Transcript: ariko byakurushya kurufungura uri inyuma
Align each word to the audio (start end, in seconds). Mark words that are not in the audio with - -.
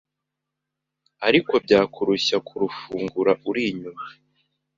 ariko 1.27 1.53
byakurushya 1.65 2.37
kurufungura 2.47 3.31
uri 3.49 3.61
inyuma 3.71 4.03